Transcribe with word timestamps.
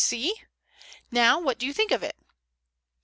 See? 0.03 0.33
Now 1.11 1.39
what 1.39 1.59
do 1.59 1.67
you 1.67 1.73
think 1.73 1.91
of 1.91 2.01
it?" 2.01 2.15